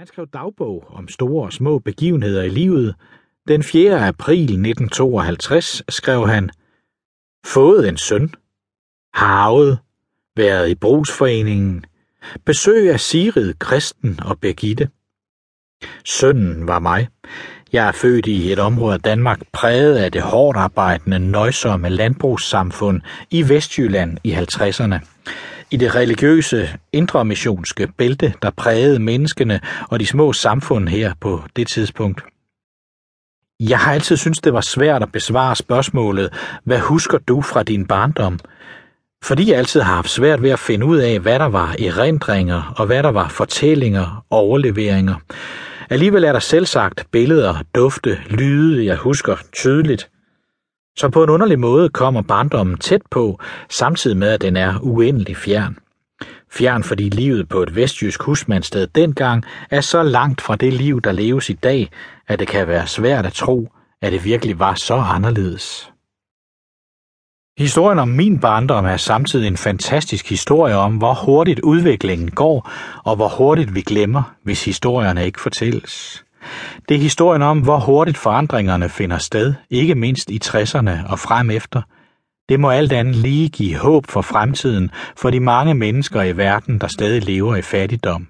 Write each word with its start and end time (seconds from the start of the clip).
Han 0.00 0.06
skrev 0.06 0.26
dagbog 0.32 0.84
om 0.88 1.08
store 1.08 1.46
og 1.46 1.52
små 1.52 1.78
begivenheder 1.78 2.42
i 2.42 2.48
livet. 2.48 2.94
Den 3.48 3.62
4. 3.62 4.06
april 4.06 4.42
1952 4.42 5.82
skrev 5.88 6.28
han, 6.28 6.50
Fået 7.46 7.88
en 7.88 7.96
søn, 7.96 8.34
harvet, 9.14 9.78
været 10.36 10.70
i 10.70 10.74
brugsforeningen, 10.74 11.84
besøg 12.44 12.92
af 12.92 13.00
Sigrid, 13.00 13.54
Kristen 13.54 14.20
og 14.22 14.38
Birgitte. 14.38 14.88
Sønnen 16.04 16.68
var 16.68 16.78
mig. 16.78 17.08
Jeg 17.72 17.88
er 17.88 17.92
født 17.92 18.26
i 18.26 18.52
et 18.52 18.58
område 18.58 18.94
af 18.94 19.00
Danmark 19.00 19.40
præget 19.52 19.96
af 19.96 20.12
det 20.12 20.22
hårdt 20.22 20.58
arbejdende, 20.58 21.18
nøjsomme 21.18 21.88
landbrugssamfund 21.88 23.00
i 23.30 23.48
Vestjylland 23.48 24.18
i 24.24 24.32
50'erne 24.32 24.98
i 25.70 25.76
det 25.76 25.94
religiøse, 25.94 26.68
indremissionske 26.92 27.88
bælte, 27.98 28.34
der 28.42 28.50
prægede 28.50 28.98
menneskene 28.98 29.60
og 29.88 30.00
de 30.00 30.06
små 30.06 30.32
samfund 30.32 30.88
her 30.88 31.14
på 31.20 31.42
det 31.56 31.68
tidspunkt. 31.68 32.22
Jeg 33.60 33.78
har 33.78 33.92
altid 33.92 34.16
syntes, 34.16 34.40
det 34.40 34.52
var 34.52 34.60
svært 34.60 35.02
at 35.02 35.12
besvare 35.12 35.56
spørgsmålet, 35.56 36.32
hvad 36.64 36.78
husker 36.78 37.18
du 37.18 37.42
fra 37.42 37.62
din 37.62 37.86
barndom? 37.86 38.38
Fordi 39.24 39.50
jeg 39.50 39.58
altid 39.58 39.80
har 39.80 39.94
haft 39.94 40.10
svært 40.10 40.42
ved 40.42 40.50
at 40.50 40.58
finde 40.58 40.86
ud 40.86 40.98
af, 40.98 41.18
hvad 41.18 41.38
der 41.38 41.48
var 41.48 41.74
erindringer 41.78 42.74
og 42.76 42.86
hvad 42.86 43.02
der 43.02 43.08
var 43.08 43.28
fortællinger 43.28 44.24
og 44.30 44.38
overleveringer. 44.38 45.14
Alligevel 45.90 46.24
er 46.24 46.32
der 46.32 46.38
selvsagt 46.38 47.06
billeder, 47.10 47.62
dufte, 47.74 48.18
lyde, 48.30 48.86
jeg 48.86 48.96
husker 48.96 49.36
tydeligt. 49.52 50.10
Så 50.98 51.08
på 51.08 51.22
en 51.24 51.30
underlig 51.30 51.58
måde 51.58 51.88
kommer 51.88 52.22
barndommen 52.22 52.78
tæt 52.78 53.02
på, 53.10 53.40
samtidig 53.70 54.16
med 54.16 54.28
at 54.28 54.40
den 54.40 54.56
er 54.56 54.74
uendelig 54.82 55.36
fjern. 55.36 55.78
Fjern 56.52 56.82
fordi 56.82 57.08
livet 57.08 57.48
på 57.48 57.62
et 57.62 57.76
vestjysk 57.76 58.22
husmandsted 58.22 58.86
dengang 58.86 59.44
er 59.70 59.80
så 59.80 60.02
langt 60.02 60.40
fra 60.40 60.56
det 60.56 60.72
liv, 60.72 61.00
der 61.00 61.12
leves 61.12 61.50
i 61.50 61.52
dag, 61.52 61.90
at 62.28 62.38
det 62.38 62.48
kan 62.48 62.68
være 62.68 62.86
svært 62.86 63.26
at 63.26 63.32
tro, 63.32 63.68
at 64.02 64.12
det 64.12 64.24
virkelig 64.24 64.58
var 64.58 64.74
så 64.74 64.94
anderledes. 64.94 65.92
Historien 67.58 67.98
om 67.98 68.08
min 68.08 68.40
barndom 68.40 68.84
er 68.84 68.96
samtidig 68.96 69.46
en 69.46 69.56
fantastisk 69.56 70.28
historie 70.28 70.76
om, 70.76 70.96
hvor 70.96 71.14
hurtigt 71.14 71.60
udviklingen 71.60 72.30
går, 72.30 72.70
og 73.04 73.16
hvor 73.16 73.28
hurtigt 73.28 73.74
vi 73.74 73.80
glemmer, 73.80 74.22
hvis 74.42 74.64
historierne 74.64 75.26
ikke 75.26 75.40
fortælles. 75.40 76.24
Det 76.88 76.94
er 76.96 77.00
historien 77.00 77.42
om, 77.42 77.60
hvor 77.60 77.78
hurtigt 77.78 78.18
forandringerne 78.18 78.88
finder 78.88 79.18
sted, 79.18 79.54
ikke 79.70 79.94
mindst 79.94 80.30
i 80.30 80.40
60'erne 80.44 81.10
og 81.10 81.18
frem 81.18 81.50
efter. 81.50 81.82
Det 82.48 82.60
må 82.60 82.70
alt 82.70 82.92
andet 82.92 83.16
lige 83.16 83.48
give 83.48 83.76
håb 83.76 84.06
for 84.06 84.22
fremtiden 84.22 84.90
for 85.16 85.30
de 85.30 85.40
mange 85.40 85.74
mennesker 85.74 86.22
i 86.22 86.36
verden, 86.36 86.78
der 86.78 86.86
stadig 86.86 87.24
lever 87.24 87.56
i 87.56 87.62
fattigdom. 87.62 88.28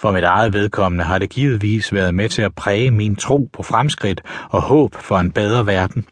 For 0.00 0.10
mit 0.10 0.24
eget 0.24 0.52
vedkommende 0.52 1.04
har 1.04 1.18
det 1.18 1.30
givetvis 1.30 1.92
været 1.92 2.14
med 2.14 2.28
til 2.28 2.42
at 2.42 2.54
præge 2.54 2.90
min 2.90 3.16
tro 3.16 3.48
på 3.52 3.62
fremskridt 3.62 4.22
og 4.50 4.62
håb 4.62 4.94
for 4.94 5.18
en 5.18 5.32
bedre 5.32 5.66
verden. 5.66 6.06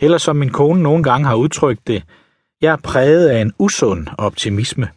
Eller 0.00 0.18
som 0.18 0.36
min 0.36 0.50
kone 0.50 0.82
nogle 0.82 1.02
gange 1.02 1.26
har 1.26 1.34
udtrykt 1.34 1.86
det, 1.86 2.04
jeg 2.60 2.72
er 2.72 2.76
præget 2.76 3.28
af 3.28 3.40
en 3.40 3.52
usund 3.58 4.06
optimisme. 4.18 4.88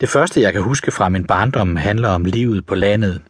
Det 0.00 0.08
første, 0.08 0.40
jeg 0.40 0.52
kan 0.52 0.62
huske 0.62 0.90
fra 0.90 1.08
min 1.08 1.26
barndom, 1.26 1.76
handler 1.76 2.08
om 2.08 2.24
livet 2.24 2.66
på 2.66 2.74
landet. 2.74 3.22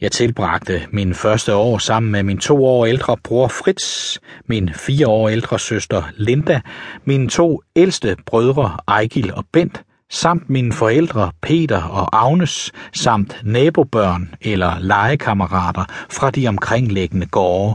Jeg 0.00 0.12
tilbragte 0.12 0.82
min 0.90 1.14
første 1.14 1.54
år 1.54 1.78
sammen 1.78 2.12
med 2.12 2.22
min 2.22 2.38
to 2.38 2.64
år 2.64 2.86
ældre 2.86 3.16
bror 3.24 3.48
Fritz, 3.48 4.18
min 4.46 4.70
fire 4.74 5.06
år 5.06 5.28
ældre 5.28 5.58
søster 5.58 6.02
Linda, 6.16 6.60
mine 7.04 7.28
to 7.28 7.62
ældste 7.76 8.16
brødre 8.26 8.76
Ejgil 8.88 9.34
og 9.34 9.44
Bent, 9.52 9.82
samt 10.10 10.50
mine 10.50 10.72
forældre 10.72 11.32
Peter 11.42 11.82
og 11.82 12.26
Agnes, 12.26 12.72
samt 12.94 13.40
nabobørn 13.44 14.34
eller 14.40 14.78
legekammerater 14.80 15.84
fra 16.10 16.30
de 16.30 16.48
omkringliggende 16.48 17.26
gårde. 17.26 17.74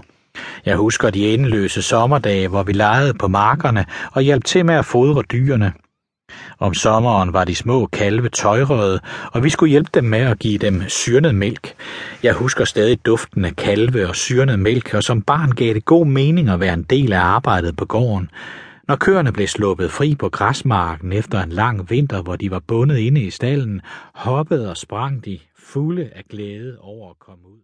Jeg 0.65 0.75
husker 0.75 1.09
de 1.09 1.33
endeløse 1.33 1.81
sommerdage, 1.81 2.47
hvor 2.47 2.63
vi 2.63 2.73
legede 2.73 3.13
på 3.13 3.27
markerne 3.27 3.85
og 4.11 4.21
hjalp 4.21 4.43
til 4.43 4.65
med 4.65 4.75
at 4.75 4.85
fodre 4.85 5.21
dyrene. 5.21 5.73
Om 6.59 6.73
sommeren 6.73 7.33
var 7.33 7.43
de 7.43 7.55
små 7.55 7.85
kalve 7.85 8.29
tøjrøde, 8.29 8.99
og 9.31 9.43
vi 9.43 9.49
skulle 9.49 9.69
hjælpe 9.69 9.89
dem 9.93 10.03
med 10.03 10.19
at 10.19 10.39
give 10.39 10.57
dem 10.57 10.83
syrnet 10.87 11.35
mælk. 11.35 11.73
Jeg 12.23 12.33
husker 12.33 12.65
stadig 12.65 13.05
duften 13.05 13.45
af 13.45 13.55
kalve 13.55 14.09
og 14.09 14.15
syrnet 14.15 14.59
mælk, 14.59 14.93
og 14.93 15.03
som 15.03 15.21
barn 15.21 15.51
gav 15.51 15.73
det 15.73 15.85
god 15.85 16.05
mening 16.05 16.49
at 16.49 16.59
være 16.59 16.73
en 16.73 16.83
del 16.83 17.13
af 17.13 17.21
arbejdet 17.21 17.77
på 17.77 17.85
gården. 17.85 18.29
Når 18.87 18.95
køerne 18.95 19.31
blev 19.31 19.47
sluppet 19.47 19.91
fri 19.91 20.15
på 20.15 20.29
græsmarken 20.29 21.13
efter 21.13 21.43
en 21.43 21.49
lang 21.49 21.89
vinter, 21.89 22.21
hvor 22.21 22.35
de 22.35 22.51
var 22.51 22.59
bundet 22.59 22.97
inde 22.97 23.21
i 23.21 23.29
stallen, 23.29 23.81
hoppede 24.13 24.69
og 24.69 24.77
sprang 24.77 25.25
de, 25.25 25.39
fulde 25.59 26.09
af 26.15 26.23
glæde 26.29 26.77
over 26.81 27.09
at 27.09 27.19
komme 27.19 27.47
ud. 27.47 27.59